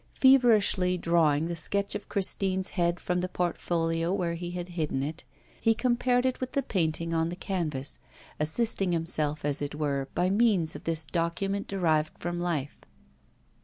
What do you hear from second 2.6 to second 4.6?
head from the portfolio where he